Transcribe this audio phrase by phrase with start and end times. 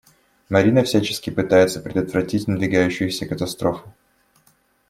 [0.49, 3.93] Марина всячески пытается предотвратить надвигающуюся катастрофу.